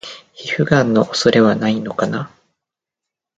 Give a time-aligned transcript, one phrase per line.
[0.33, 2.31] 皮膚ガンの恐れはないのかな？